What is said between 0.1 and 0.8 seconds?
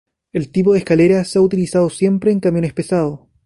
El tipo de